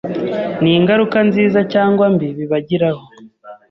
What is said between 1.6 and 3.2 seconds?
cyangwa mbi bibagiraho.